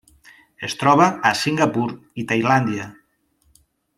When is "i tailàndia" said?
2.23-2.91